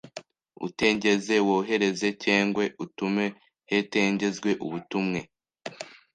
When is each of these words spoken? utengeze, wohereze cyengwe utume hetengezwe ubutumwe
utengeze, 0.67 1.35
wohereze 1.47 2.07
cyengwe 2.23 2.63
utume 2.83 3.25
hetengezwe 3.71 4.49
ubutumwe 4.65 5.19